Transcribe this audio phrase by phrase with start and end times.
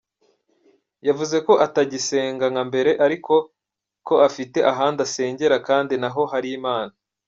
[1.07, 3.33] Yavuze ko atagisenga nka mbere ariko
[4.07, 6.93] ko afite ahandi asengera kandi naho hari Imana.